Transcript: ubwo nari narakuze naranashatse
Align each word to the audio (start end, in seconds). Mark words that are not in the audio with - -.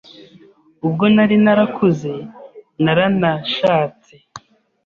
ubwo 0.87 1.05
nari 1.15 1.35
narakuze 1.43 2.11
naranashatse 2.83 4.13